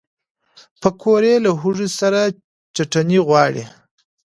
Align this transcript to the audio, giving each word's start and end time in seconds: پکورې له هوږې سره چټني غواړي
پکورې 0.81 1.33
له 1.45 1.51
هوږې 1.59 1.87
سره 1.99 2.21
چټني 2.75 3.19
غواړي 3.27 3.63